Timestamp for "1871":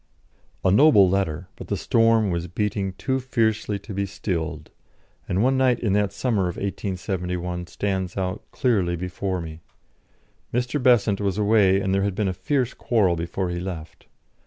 6.55-7.67